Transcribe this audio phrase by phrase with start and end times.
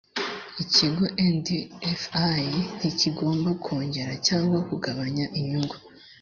[0.63, 1.05] ikigo
[1.35, 1.57] ndfi
[2.77, 5.75] ntikigomba kongera cyangwa kugabanya inyungu